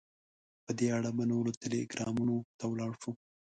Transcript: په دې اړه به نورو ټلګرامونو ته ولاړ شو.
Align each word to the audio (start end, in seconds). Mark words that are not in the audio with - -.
په 0.65 0.71
دې 0.77 0.87
اړه 0.97 1.11
به 1.17 1.23
نورو 1.31 1.51
ټلګرامونو 1.61 2.35
ته 2.57 2.65
ولاړ 2.67 2.91
شو. 3.01 3.11